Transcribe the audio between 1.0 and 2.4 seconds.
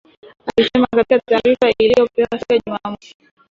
taarifa iliyopewa